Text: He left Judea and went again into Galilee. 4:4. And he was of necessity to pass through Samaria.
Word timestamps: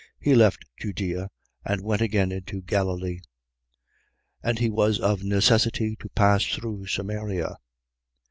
He 0.19 0.33
left 0.33 0.65
Judea 0.79 1.29
and 1.63 1.81
went 1.83 2.01
again 2.01 2.31
into 2.31 2.63
Galilee. 2.63 3.19
4:4. 4.43 4.49
And 4.49 4.57
he 4.57 4.71
was 4.71 4.99
of 4.99 5.21
necessity 5.23 5.95
to 5.97 6.09
pass 6.09 6.43
through 6.43 6.87
Samaria. 6.87 7.57